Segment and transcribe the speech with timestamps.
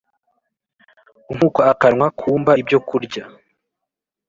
[1.33, 3.23] Nk uko akanwa kumva ibyokurya